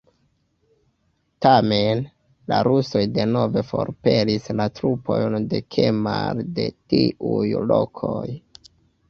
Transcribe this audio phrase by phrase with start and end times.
[1.45, 1.99] Tamen,
[2.53, 8.25] la rusoj denove forpelis la trupojn de Kemal de tiuj lokoj.